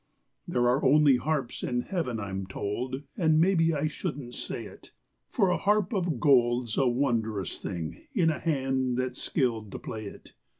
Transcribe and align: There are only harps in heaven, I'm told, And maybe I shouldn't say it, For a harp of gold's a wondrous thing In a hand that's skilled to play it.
There 0.47 0.67
are 0.67 0.83
only 0.83 1.17
harps 1.17 1.61
in 1.61 1.81
heaven, 1.81 2.19
I'm 2.19 2.47
told, 2.47 3.03
And 3.15 3.39
maybe 3.39 3.71
I 3.75 3.85
shouldn't 3.87 4.33
say 4.33 4.65
it, 4.65 4.93
For 5.29 5.51
a 5.51 5.57
harp 5.59 5.93
of 5.93 6.19
gold's 6.19 6.75
a 6.75 6.87
wondrous 6.87 7.59
thing 7.59 8.07
In 8.15 8.31
a 8.31 8.39
hand 8.39 8.97
that's 8.97 9.21
skilled 9.21 9.71
to 9.73 9.77
play 9.77 10.05
it. 10.07 10.33